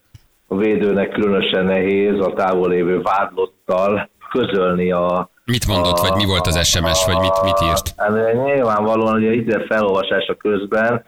A 0.48 0.56
védőnek 0.56 1.10
különösen 1.10 1.66
nehéz 1.66 2.20
a 2.20 2.34
távol 2.34 2.70
lévő 2.70 3.02
vádlottal 3.02 4.10
közölni 4.32 4.92
a... 4.92 5.30
Mit 5.46 5.68
mondott, 5.68 5.98
a, 5.98 6.08
vagy 6.08 6.16
mi 6.16 6.26
volt 6.26 6.48
az 6.48 6.68
SMS, 6.68 7.06
vagy 7.06 7.20
mit, 7.20 7.44
mit 7.44 7.62
írt? 7.70 7.94
Hát 7.98 8.34
nyilvánvalóan, 8.34 9.14
hogy 9.14 9.28
a 9.28 9.32
hitel 9.32 9.66
felolvasása 9.68 10.36
közben, 10.36 11.04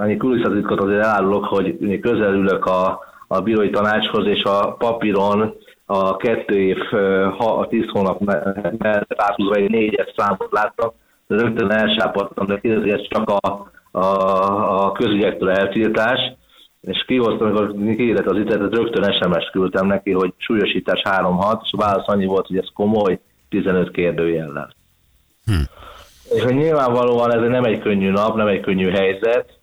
annyi 0.00 0.16
kulisszatitkot 0.16 0.80
azért 0.80 1.02
elárulok, 1.02 1.44
hogy 1.44 1.98
közelülök 2.00 2.64
a, 2.64 3.00
a 3.26 3.40
bírói 3.40 3.70
tanácshoz, 3.70 4.26
és 4.26 4.42
a 4.42 4.72
papíron 4.78 5.54
a 5.86 6.16
kettő 6.16 6.60
év, 6.60 6.78
eh, 6.90 7.32
ha 7.36 7.58
a 7.58 7.66
tíz 7.66 7.88
hónap 7.88 8.20
me- 8.20 8.78
mellett 8.78 9.14
áthúzva 9.16 9.54
egy 9.54 9.70
négyes 9.70 10.12
számot 10.16 10.48
láttam, 10.50 10.90
de 11.26 11.36
rögtön 11.36 11.70
elsápadtam, 11.70 12.46
de 12.46 12.60
kérdezi, 12.60 12.90
ez 12.90 13.08
csak 13.08 13.30
a, 13.30 13.70
a, 13.90 14.06
a 14.84 14.92
közügyektől 14.92 15.50
eltiltás, 15.50 16.18
és 16.80 17.04
kihoztam, 17.06 17.46
amikor 17.46 17.94
kiírta 17.96 18.30
az 18.30 18.36
üzenetet, 18.36 18.74
rögtön 18.74 19.12
SMS-t 19.12 19.50
küldtem 19.50 19.86
neki, 19.86 20.12
hogy 20.12 20.32
súlyosítás 20.36 21.00
3-6, 21.04 21.60
és 21.62 21.70
a 21.72 21.76
válasz 21.76 22.08
annyi 22.08 22.26
volt, 22.26 22.46
hogy 22.46 22.56
ez 22.56 22.68
komoly, 22.74 23.20
15 23.48 23.90
kérdőjellel. 23.90 24.74
Hm. 25.44 25.52
És 26.34 26.44
nyilvánvalóan 26.44 27.32
ez 27.32 27.48
nem 27.48 27.64
egy 27.64 27.78
könnyű 27.78 28.10
nap, 28.10 28.36
nem 28.36 28.46
egy 28.46 28.60
könnyű 28.60 28.90
helyzet, 28.90 29.58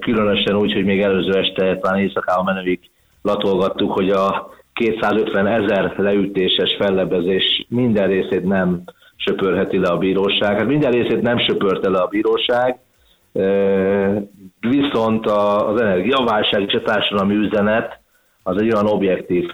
különösen 0.00 0.56
úgy, 0.56 0.72
hogy 0.72 0.84
még 0.84 1.00
előző 1.00 1.38
este, 1.38 1.78
talán 1.78 1.98
éjszakában 1.98 2.44
menőig 2.44 2.80
latolgattuk, 3.22 3.92
hogy 3.92 4.10
a 4.10 4.50
250 4.72 5.46
ezer 5.46 5.94
leütéses 5.96 6.76
fellebezés 6.78 7.66
minden 7.68 8.08
részét 8.08 8.44
nem 8.44 8.82
söpörheti 9.16 9.78
le 9.78 9.88
a 9.88 9.98
bíróság. 9.98 10.56
Hát 10.56 10.66
minden 10.66 10.90
részét 10.90 11.22
nem 11.22 11.38
söpörte 11.38 11.88
le 11.88 11.98
a 11.98 12.06
bíróság, 12.06 12.78
viszont 14.60 15.26
az 15.26 15.80
energiaválság 15.80 16.62
és 16.66 16.74
a 16.74 16.82
társadalmi 16.82 17.34
üzenet 17.34 18.00
az 18.42 18.60
egy 18.60 18.72
olyan 18.72 18.86
objektív 18.86 19.50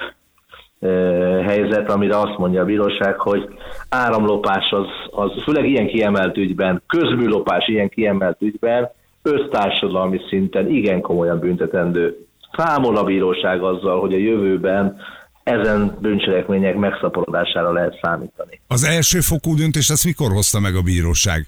helyzet, 1.47 1.91
amire 1.91 2.19
azt 2.19 2.39
mondja 2.39 2.63
a 2.63 2.65
bíróság, 2.65 3.21
hogy 3.21 3.49
áramlopás 3.89 4.71
az, 4.71 4.87
az 5.11 5.43
főleg 5.43 5.69
ilyen 5.69 5.87
kiemelt 5.87 6.37
ügyben, 6.37 6.83
közműlopás 6.87 7.69
ilyen 7.69 7.89
kiemelt 7.89 8.43
ügyben, 8.43 8.91
össztársadalmi 9.23 10.21
szinten 10.29 10.71
igen 10.71 11.01
komolyan 11.01 11.39
büntetendő. 11.39 12.27
Számol 12.57 12.97
a 12.97 13.05
bíróság 13.05 13.63
azzal, 13.63 14.01
hogy 14.01 14.15
a 14.15 14.19
jövőben 14.19 14.97
ezen 15.43 15.97
bűncselekmények 16.01 16.77
megszaporodására 16.77 17.73
lehet 17.73 17.99
számítani. 18.03 18.61
Az 18.67 18.85
első 18.85 19.21
fokú 19.21 19.55
döntés 19.55 19.89
ezt 19.89 20.05
mikor 20.05 20.33
hozta 20.33 20.61
meg 20.61 20.75
a 20.75 20.83
bíróság? 20.83 21.47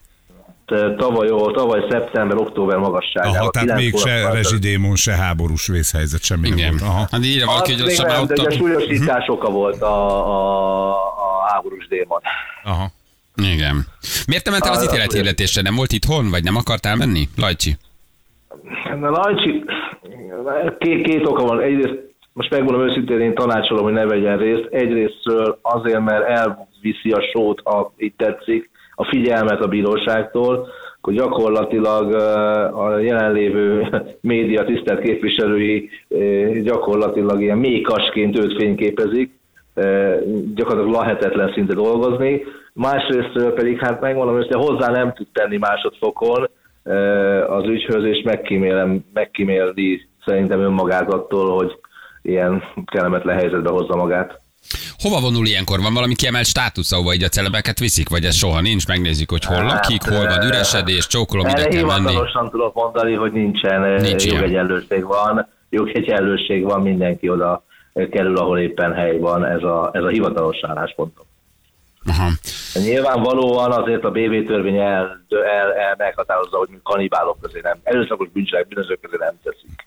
Tavaly, 0.96 1.28
tavaly 1.52 1.80
szeptember, 1.90 2.36
október 2.36 2.78
magasságában. 2.78 3.36
Aha, 3.36 3.50
tehát 3.50 3.74
még 3.74 3.96
se 3.96 4.32
rezsidémon, 4.32 4.96
se 4.96 5.12
háborús 5.12 5.66
vészhelyzet, 5.66 6.22
semmi 6.22 6.46
Igen. 6.46 6.58
nem 6.58 6.70
volt. 6.70 6.82
Aha. 6.92 7.06
Hát 7.10 7.24
írja 7.24 7.46
valaki, 7.46 7.72
hogy 7.72 7.80
az 7.80 7.98
nem, 7.98 8.26
de 8.26 8.42
a 8.42 8.50
súlyosítás 8.50 9.28
oka 9.28 9.50
volt 9.50 9.82
a, 9.82 10.26
a, 10.26 10.90
a 10.90 11.48
háborús 11.48 11.86
démon. 11.88 12.20
Aha. 12.64 12.90
Igen. 13.34 13.86
Miért 14.26 14.44
te 14.44 14.50
mentél 14.50 14.72
az 14.72 14.84
ítélethirdetésre? 14.84 15.62
Nem 15.62 15.74
volt 15.74 15.92
itthon, 15.92 16.30
vagy 16.30 16.44
nem 16.44 16.56
akartál 16.56 16.96
menni? 16.96 17.28
Lajcsi. 17.36 17.76
Na, 19.00 19.10
Lajcsi, 19.10 19.64
két, 20.78 21.02
két 21.02 21.26
oka 21.26 21.44
van. 21.44 21.60
Egyrészt, 21.60 21.98
most 22.32 22.50
megmondom 22.50 22.88
őszintén, 22.88 23.20
én 23.20 23.34
tanácsolom, 23.34 23.84
hogy 23.84 23.92
ne 23.92 24.04
vegyen 24.04 24.38
részt. 24.38 24.68
Egyrésztről 24.70 25.58
azért, 25.62 26.00
mert 26.00 26.28
elviszi 26.28 27.10
a 27.10 27.20
sót, 27.32 27.60
ha 27.64 27.92
itt 27.96 28.16
tetszik, 28.16 28.70
a 28.94 29.04
figyelmet 29.04 29.60
a 29.60 29.68
bíróságtól, 29.68 30.68
hogy 31.00 31.14
gyakorlatilag 31.14 32.14
a 32.74 32.98
jelenlévő 32.98 33.88
média 34.20 34.64
tisztelt 34.64 35.00
képviselői 35.00 35.90
gyakorlatilag 36.62 37.42
ilyen 37.42 37.58
mékasként 37.58 38.38
őt 38.38 38.56
fényképezik, 38.56 39.32
gyakorlatilag 40.54 41.00
lehetetlen 41.00 41.52
szinte 41.52 41.74
dolgozni. 41.74 42.42
Másrészt 42.72 43.52
pedig, 43.54 43.78
hát 43.78 44.00
megmondom 44.00 44.34
hogy 44.34 44.48
hozzá 44.52 44.90
nem 44.90 45.12
tud 45.12 45.26
tenni 45.32 45.56
másodfokon 45.56 46.48
az 47.46 47.64
ügyhöz, 47.64 48.04
és 48.04 48.22
megkímélem, 48.24 49.04
megkímélni 49.12 50.08
szerintem 50.24 50.60
önmagát 50.60 51.12
attól, 51.12 51.56
hogy 51.56 51.78
ilyen 52.22 52.62
kellemetlen 52.84 53.36
helyzetbe 53.36 53.70
hozza 53.70 53.96
magát. 53.96 54.41
Hova 54.98 55.20
vonul 55.20 55.46
ilyenkor? 55.46 55.80
Van 55.80 55.94
valami 55.94 56.14
kiemelt 56.14 56.46
státusz, 56.46 56.92
ahova 56.92 57.14
így 57.14 57.22
a 57.22 57.28
celebeket 57.28 57.78
viszik, 57.78 58.08
vagy 58.08 58.24
ez 58.24 58.34
soha 58.34 58.60
nincs? 58.60 58.86
Megnézzük, 58.86 59.30
hogy 59.30 59.44
hol 59.44 59.62
lakik, 59.62 60.02
hol 60.02 60.26
van 60.26 60.42
üresedés, 60.42 61.06
csókolom, 61.06 61.48
ide 61.48 61.68
kell 61.68 61.84
menni. 61.84 62.14
Tudok 62.50 62.74
mondani, 62.74 63.14
hogy 63.14 63.32
nincsen 63.32 64.00
Nincs 64.00 64.24
jogegyenlőség 64.24 65.04
van, 65.04 65.48
jogegyenlőség 65.70 66.62
van, 66.62 66.82
mindenki 66.82 67.28
oda 67.28 67.64
kerül, 67.92 68.36
ahol 68.36 68.58
éppen 68.58 68.94
hely 68.94 69.18
van, 69.18 69.44
ez 69.44 69.62
a, 69.62 69.90
ez 69.92 70.02
a 70.02 70.08
hivatalos 70.08 70.56
álláspontom. 70.62 71.26
Aha. 72.06 72.28
Nyilvánvalóan 72.74 73.72
azért 73.72 74.04
a 74.04 74.10
BV 74.10 74.46
törvény 74.46 74.76
el, 74.76 75.24
el, 75.28 75.72
el 75.72 75.94
meghatározza, 75.98 76.56
hogy 76.56 76.68
kanibálok 76.82 77.38
közé 77.40 77.60
nem, 77.62 77.78
erőszakos 77.82 78.28
bűncselek 78.28 78.68
bűnözők 78.68 79.00
közé 79.00 79.16
nem 79.18 79.34
teszik. 79.42 79.86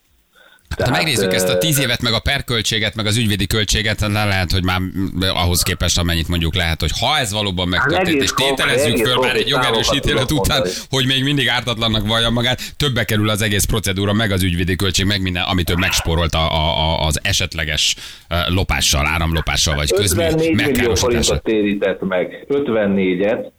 Tehát, 0.76 0.92
ha 0.92 0.98
megnézzük 0.98 1.34
ezt 1.34 1.50
a 1.50 1.58
tíz 1.58 1.80
évet, 1.80 2.02
meg 2.02 2.14
a 2.14 2.20
perköltséget, 2.20 2.96
meg 2.96 3.06
az 3.06 3.18
ügyvédi 3.18 3.48
költséget, 3.48 4.00
le 4.00 4.26
lehet, 4.26 4.52
hogy 4.52 4.64
már 4.64 4.80
ahhoz 5.20 5.64
képest, 5.64 5.98
amennyit 5.98 6.28
mondjuk 6.28 6.56
lehet, 6.56 6.82
hogy 6.82 6.92
ha 7.00 7.18
ez 7.18 7.34
valóban 7.34 7.68
megtörtént, 7.68 8.22
és 8.22 8.34
tételezzük 8.34 8.98
föl 8.98 9.20
már 9.20 9.36
egy 9.36 9.48
jogerős 9.48 9.90
ítélet 9.96 10.32
után, 10.32 10.66
hogy 10.90 11.06
még 11.06 11.24
mindig 11.24 11.50
ártatlannak 11.50 12.08
vallja 12.08 12.30
magát, 12.30 12.62
többe 12.78 13.04
kerül 13.04 13.30
az 13.30 13.42
egész 13.42 13.66
procedúra, 13.66 14.14
meg 14.14 14.32
az 14.32 14.44
ügyvédi 14.44 14.76
költség, 14.76 15.06
meg 15.06 15.22
minden, 15.22 15.44
amit 15.44 15.70
ő 15.70 15.74
megsporolt 15.76 16.34
a, 16.34 16.52
a, 16.52 17.06
az 17.06 17.20
esetleges 17.24 17.96
lopással, 18.48 19.06
áramlopással, 19.06 19.76
vagy 19.76 19.92
közmű 19.92 20.24
54 20.24 20.56
millió 20.56 20.96
forintot 20.96 21.44
térített 21.44 22.02
meg, 22.02 22.46
54-et, 22.50 23.54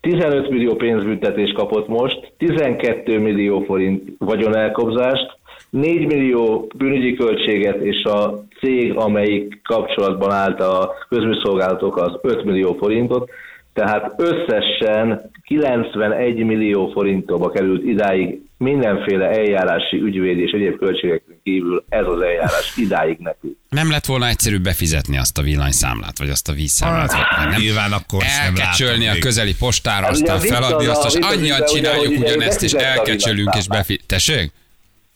15 0.00 0.50
millió 0.50 0.74
pénzbüntetés 0.74 1.52
kapott 1.52 1.88
most, 1.88 2.32
12 2.38 3.18
millió 3.18 3.60
forint 3.60 4.02
vagyonelkobzást, 4.18 5.38
4 5.72 6.06
millió 6.06 6.70
bűnügyi 6.76 7.14
költséget, 7.14 7.80
és 7.80 8.04
a 8.04 8.44
cég, 8.60 8.92
amelyik 8.96 9.60
kapcsolatban 9.62 10.30
állt 10.30 10.60
a 10.60 10.94
közműszolgálatok, 11.08 11.96
az 11.96 12.18
5 12.22 12.44
millió 12.44 12.76
forintot, 12.80 13.30
tehát 13.72 14.14
összesen 14.16 15.30
91 15.44 16.44
millió 16.44 16.90
forintba 16.90 17.50
került 17.50 17.84
idáig 17.84 18.40
mindenféle 18.56 19.28
eljárási, 19.28 19.96
ügyvédi 19.96 20.42
és 20.42 20.50
egyéb 20.50 20.78
költségekön 20.78 21.40
kívül 21.42 21.84
ez 21.88 22.06
az 22.06 22.20
eljárás 22.20 22.76
idáig 22.76 23.18
nekünk. 23.18 23.56
Nem 23.68 23.90
lett 23.90 24.06
volna 24.06 24.28
egyszerű 24.28 24.58
befizetni 24.58 25.18
azt 25.18 25.38
a 25.38 25.42
villanyszámlát, 25.42 26.18
vagy 26.18 26.30
azt 26.30 26.48
a 26.48 26.52
vízszámlát? 26.52 27.12
Hát, 27.12 27.50
nem? 27.50 27.60
Nyilván 27.60 27.92
akkor 27.92 28.22
Elkecsölni 28.42 29.08
a 29.08 29.18
közeli 29.20 29.54
postára, 29.58 30.06
aztán 30.06 30.38
feladni 30.38 30.86
azt, 30.86 31.14
és 31.14 31.24
annyian 31.24 31.64
csináljuk 31.64 32.18
ugyanezt, 32.18 32.62
és 32.62 32.72
elkecsölünk, 32.72 33.54
és 33.54 33.68
befizetünk. 33.68 34.52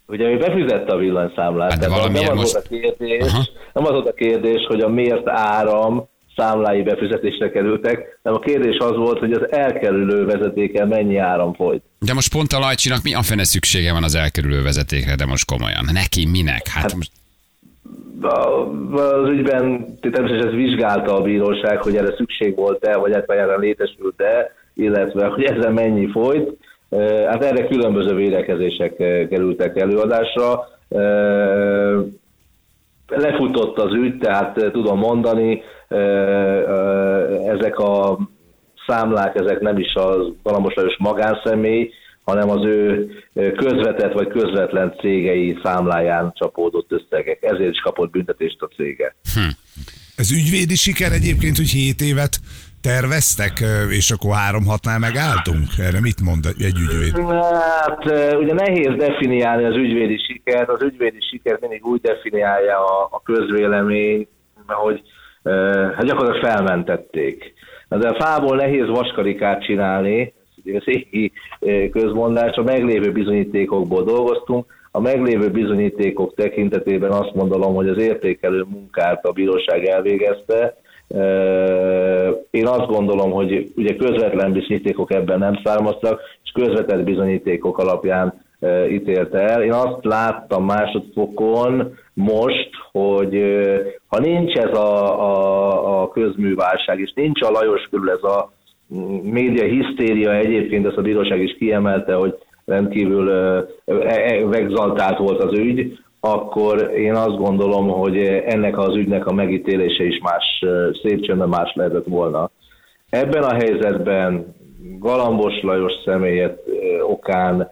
Ugye 0.07 0.25
ő 0.25 0.37
befizette 0.37 0.93
a 0.93 0.97
villanyszámlát, 0.97 1.71
hát 1.73 1.81
de 1.81 1.87
nem, 1.87 2.29
az 2.29 2.37
most... 2.37 2.55
a 2.55 2.63
kérdés, 2.69 3.33
nem 3.73 3.85
az 3.85 3.91
volt 3.91 4.09
a 4.09 4.13
kérdés, 4.13 4.65
hogy 4.69 4.81
a 4.81 4.89
miért 4.89 5.29
áram 5.29 6.09
számlái 6.37 6.83
befizetésre 6.83 7.51
kerültek, 7.51 8.19
hanem 8.23 8.39
a 8.39 8.45
kérdés 8.45 8.77
az 8.79 8.97
volt, 8.97 9.19
hogy 9.19 9.33
az 9.33 9.53
elkerülő 9.53 10.25
vezetéken 10.25 10.89
mennyi 10.89 11.17
áram 11.17 11.55
folyt. 11.55 11.83
De 11.99 12.15
most 12.15 12.33
pont 12.33 12.53
a 12.53 12.59
Lajcsinak 12.59 13.03
mi 13.03 13.15
a 13.15 13.23
fene 13.23 13.45
szüksége 13.45 13.93
van 13.93 14.03
az 14.03 14.15
elkerülő 14.15 14.63
vezetékre, 14.63 15.15
de 15.15 15.27
most 15.27 15.45
komolyan. 15.45 15.89
Neki 15.93 16.27
minek? 16.27 16.69
Hát, 16.69 16.83
hát 16.83 16.95
most... 16.95 17.11
Az 18.93 19.29
ügyben 19.29 19.87
természetesen 20.01 20.49
ez 20.49 20.55
vizsgálta 20.55 21.17
a 21.17 21.23
bíróság, 21.23 21.83
hogy 21.83 21.97
erre 21.97 22.15
szükség 22.17 22.57
volt-e, 22.57 22.97
vagy 22.97 23.13
hát 23.13 23.31
erre 23.31 23.57
létesült-e, 23.57 24.53
illetve 24.75 25.27
hogy 25.27 25.45
ezzel 25.45 25.73
mennyi 25.73 26.11
folyt. 26.11 26.51
Hát 27.27 27.45
erre 27.45 27.67
különböző 27.67 28.15
védekezések 28.15 28.97
kerültek 29.29 29.77
előadásra. 29.77 30.69
Lefutott 33.09 33.79
az 33.79 33.93
ügy, 33.93 34.19
tehát 34.19 34.71
tudom 34.73 34.99
mondani, 34.99 35.63
ezek 37.47 37.79
a 37.79 38.19
számlák, 38.87 39.35
ezek 39.35 39.61
nem 39.61 39.79
is 39.79 39.95
az 39.95 40.33
Galamos 40.43 40.75
Lajos 40.75 40.97
magánszemély, 40.99 41.91
hanem 42.25 42.51
az 42.51 42.65
ő 42.65 43.11
közvetett 43.57 44.13
vagy 44.13 44.29
közvetlen 44.29 44.95
cégei 45.01 45.59
számláján 45.63 46.33
csapódott 46.35 46.93
összegek. 46.93 47.43
Ezért 47.43 47.73
is 47.73 47.81
kapott 47.81 48.11
büntetést 48.11 48.63
a 48.63 48.69
cége. 48.77 49.15
Hm. 49.35 49.41
Ez 50.17 50.33
ügyvédi 50.33 50.75
siker 50.75 51.13
egyébként, 51.13 51.57
hogy 51.57 51.69
7 51.69 52.01
évet 52.01 52.37
terveztek, 52.93 53.53
és 53.91 54.11
akkor 54.11 54.35
három 54.35 54.65
hatnál 54.67 54.99
megálltunk? 54.99 55.67
Erre 55.87 56.01
mit 56.01 56.21
mond 56.29 56.45
egy 56.69 56.79
ügyvéd? 56.85 57.15
Hát 57.83 58.05
ugye 58.43 58.55
nehéz 58.55 58.93
definiálni 58.97 59.65
az 59.65 59.77
ügyvédi 59.77 60.19
sikert. 60.29 60.69
Az 60.69 60.83
ügyvédi 60.83 61.21
siker 61.31 61.59
mindig 61.61 61.87
úgy 61.87 62.01
definiálja 62.01 62.79
a, 62.79 63.09
a 63.11 63.23
közvélemény, 63.23 64.29
hogy 64.67 65.03
hát 65.97 66.05
gyakorlatilag 66.05 66.45
felmentették. 66.53 67.55
De 67.89 68.09
a 68.09 68.23
fából 68.23 68.57
nehéz 68.57 68.87
vaskarikát 68.87 69.65
csinálni, 69.65 70.35
ez 70.65 70.83
égi 70.85 71.33
közmondás, 71.93 72.57
a 72.57 72.63
meglévő 72.63 73.13
bizonyítékokból 73.13 74.05
dolgoztunk, 74.05 74.67
a 74.91 75.01
meglévő 75.01 75.51
bizonyítékok 75.51 76.35
tekintetében 76.35 77.11
azt 77.11 77.35
mondom, 77.35 77.75
hogy 77.75 77.89
az 77.89 77.99
értékelő 77.99 78.65
munkát 78.69 79.25
a 79.25 79.33
bíróság 79.33 79.85
elvégezte. 79.85 80.77
Én 82.51 82.67
azt 82.67 82.87
gondolom, 82.87 83.31
hogy 83.31 83.73
ugye 83.77 83.97
közvetlen 83.97 84.53
bizonyítékok 84.53 85.13
ebben 85.13 85.39
nem 85.39 85.61
származtak, 85.65 86.21
és 86.45 86.51
közvetett 86.51 87.05
bizonyítékok 87.05 87.79
alapján 87.79 88.45
ítélte 88.91 89.39
el. 89.39 89.63
Én 89.63 89.73
azt 89.73 90.05
láttam 90.05 90.65
másodfokon 90.65 91.95
most, 92.15 92.71
hogy 92.93 93.43
ha 94.07 94.19
nincs 94.19 94.55
ez 94.55 94.79
a, 94.79 95.21
a, 95.21 96.03
a 96.03 96.09
közműválság, 96.09 97.01
és 97.01 97.13
nincs 97.15 97.43
a 97.43 97.51
Lajos 97.51 97.89
körül 97.91 98.11
ez 98.11 98.23
a 98.23 98.53
média 99.23 99.65
hisztéria, 99.65 100.35
egyébként 100.35 100.87
ezt 100.87 100.97
a 100.97 101.03
bíróság 101.03 101.43
is 101.43 101.57
kiemelte, 101.59 102.15
hogy 102.15 102.35
rendkívül 102.65 103.25
vegzaltált 104.45 105.19
volt 105.19 105.43
az 105.43 105.59
ügy, 105.59 105.99
akkor 106.33 106.91
én 106.97 107.15
azt 107.15 107.37
gondolom, 107.37 107.89
hogy 107.89 108.19
ennek 108.27 108.79
az 108.79 108.95
ügynek 108.95 109.27
a 109.27 109.33
megítélése 109.33 110.05
is 110.05 110.19
más, 110.23 110.65
szép 111.03 111.21
csöndben 111.21 111.49
más 111.49 111.73
lehetett 111.75 112.07
volna. 112.07 112.51
Ebben 113.11 113.43
a 113.43 113.55
helyzetben 113.55 114.55
Galambos 114.99 115.63
Lajos 115.63 115.93
személyet 116.05 116.63
okán, 117.09 117.71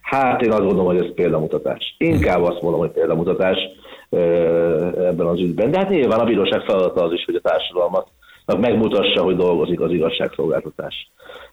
hát 0.00 0.42
én 0.42 0.50
azt 0.50 0.60
gondolom, 0.60 0.86
hogy 0.86 1.04
ez 1.04 1.14
példamutatás. 1.14 1.94
Inkább 1.98 2.42
azt 2.42 2.62
mondom, 2.62 2.80
hogy 2.80 2.90
példamutatás 2.90 3.58
ebben 4.10 5.26
az 5.26 5.40
ügyben. 5.40 5.70
De 5.70 5.78
hát 5.78 5.88
nyilván 5.88 6.20
a 6.20 6.24
bíróság 6.24 6.60
feladata 6.60 7.02
az 7.02 7.12
is, 7.12 7.24
hogy 7.24 7.34
a 7.34 7.48
társadalmat 7.48 8.06
megmutassa, 8.60 9.22
hogy 9.22 9.36
dolgozik 9.36 9.80
az 9.80 9.90
igazságszolgáltatás. 9.90 11.10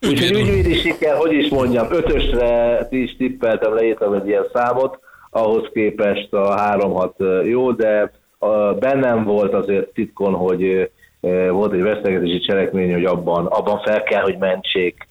Úgyhogy 0.07 0.39
ügyvédi 0.39 0.73
siker, 0.73 1.15
hogy 1.15 1.33
is 1.33 1.49
mondjam, 1.49 1.87
ötösre 1.91 2.87
is 2.89 3.15
tippeltem, 3.17 3.73
leírtam 3.73 4.13
egy 4.13 4.27
ilyen 4.27 4.45
számot, 4.53 4.99
ahhoz 5.29 5.69
képest 5.73 6.33
a 6.33 6.55
3-6 6.55 7.45
jó, 7.45 7.71
de 7.71 8.11
bennem 8.79 9.23
volt 9.23 9.53
azért 9.53 9.87
titkon, 9.87 10.33
hogy 10.33 10.91
volt 11.49 11.73
egy 11.73 11.81
vesztegetési 11.81 12.39
cselekmény, 12.39 12.93
hogy 12.93 13.05
abban, 13.05 13.45
abban 13.45 13.81
fel 13.81 14.03
kell, 14.03 14.21
hogy 14.21 14.37
mentsék, 14.37 15.07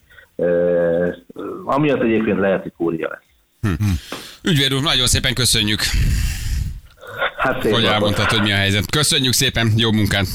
amiatt 1.65 2.03
egyébként 2.03 2.39
lehet, 2.39 2.63
hogy 2.63 2.73
kúria 2.77 3.09
lesz. 3.09 3.77
Hm. 3.79 3.91
Ügyvéd 4.43 4.75
úr, 4.75 4.83
nagyon 4.83 5.07
szépen 5.07 5.35
köszönjük. 5.35 5.81
Hát 7.37 7.63
hogy 7.63 7.85
elmondtad, 7.85 8.27
hogy 8.27 8.43
mi 8.43 8.53
a 8.53 8.57
helyzet. 8.57 8.91
Köszönjük 8.91 9.33
szépen, 9.33 9.73
jó 9.77 9.93
munkát! 9.93 10.27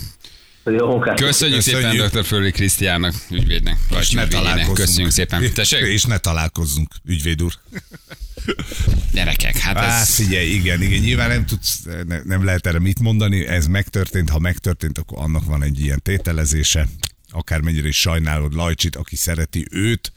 Jó 0.66 0.88
munkát. 0.88 1.20
Köszönjük, 1.20 1.58
Köszönjük 1.58 1.92
szépen 1.92 2.10
dr. 2.10 2.24
Földi 2.24 2.52
Krisztiánnak, 2.52 3.14
ügyvédnek. 3.32 3.78
És 4.00 4.12
ne 4.12 4.28
találkozzunk. 4.28 4.78
Köszönjük 4.78 5.12
szépen. 5.12 5.44
Tessék? 5.54 5.80
És 5.80 6.04
ne 6.04 6.18
találkozzunk, 6.18 6.90
ügyvéd 7.06 7.44
úr. 7.44 7.52
Gyerekek, 9.12 9.58
hát 9.58 9.78
ez... 9.78 9.84
Á, 9.84 10.04
figyelj, 10.04 10.50
igen, 10.50 10.82
igen, 10.82 11.00
nyilván 11.00 11.30
nem 11.30 11.46
tudsz, 11.46 11.80
ne, 12.08 12.22
nem 12.24 12.44
lehet 12.44 12.68
erre 12.68 12.80
mit 12.80 13.00
mondani, 13.00 13.48
ez 13.48 13.68
megtörtént, 13.68 14.30
ha 14.30 14.40
megtörtént, 14.40 14.98
akkor 14.98 15.18
annak 15.18 15.46
van 15.46 15.64
egy 15.64 15.80
ilyen 15.80 16.02
tételezése, 16.04 16.88
akármennyire 17.30 17.88
is 17.88 18.00
sajnálod 18.00 18.54
Lajcsit, 18.54 18.96
aki 18.96 19.16
szereti 19.16 19.68
őt, 19.72 20.12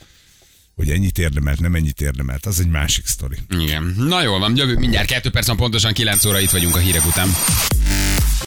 hogy 0.74 0.90
ennyit 0.90 1.18
érdemelt, 1.18 1.60
nem 1.60 1.74
ennyit 1.74 2.00
érdemelt, 2.00 2.46
az 2.46 2.60
egy 2.60 2.68
másik 2.68 3.06
sztori. 3.06 3.36
Igen. 3.48 3.94
Na 3.96 4.22
jól 4.22 4.38
van, 4.38 4.56
jövő 4.56 4.76
mindjárt 4.76 5.06
kettő 5.06 5.30
perc 5.30 5.56
pontosan 5.56 5.92
9 5.92 6.24
óra 6.24 6.40
itt 6.40 6.50
vagyunk 6.50 6.76
a 6.76 6.78
hírek 6.78 7.06
után. 7.06 7.28